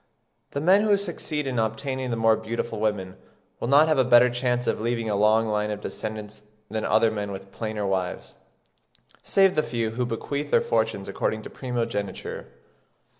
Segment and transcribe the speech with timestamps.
[0.49, 3.17] The men who succeed in obtaining the more beautiful women
[3.59, 7.11] will not have a better chance of leaving a long line of descendants than other
[7.11, 8.33] men with plainer wives,
[9.21, 12.47] save the few who bequeath their fortunes according to primogeniture.